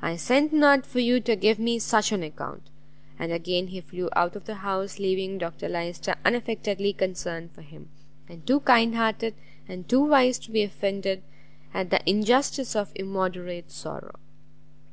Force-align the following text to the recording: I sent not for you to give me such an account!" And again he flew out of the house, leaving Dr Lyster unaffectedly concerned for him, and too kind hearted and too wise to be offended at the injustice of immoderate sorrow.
I 0.00 0.14
sent 0.14 0.52
not 0.52 0.86
for 0.86 1.00
you 1.00 1.18
to 1.18 1.34
give 1.34 1.58
me 1.58 1.80
such 1.80 2.12
an 2.12 2.22
account!" 2.22 2.62
And 3.18 3.32
again 3.32 3.66
he 3.66 3.80
flew 3.80 4.08
out 4.14 4.36
of 4.36 4.44
the 4.44 4.54
house, 4.62 5.00
leaving 5.00 5.38
Dr 5.38 5.68
Lyster 5.68 6.14
unaffectedly 6.24 6.92
concerned 6.92 7.50
for 7.50 7.62
him, 7.62 7.88
and 8.28 8.46
too 8.46 8.60
kind 8.60 8.94
hearted 8.94 9.34
and 9.66 9.88
too 9.88 10.04
wise 10.04 10.38
to 10.38 10.52
be 10.52 10.62
offended 10.62 11.24
at 11.74 11.90
the 11.90 12.00
injustice 12.08 12.76
of 12.76 12.92
immoderate 12.94 13.72
sorrow. 13.72 14.14